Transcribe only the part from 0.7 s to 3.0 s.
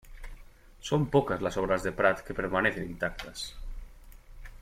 Son pocas las obras de Pratt que permanecen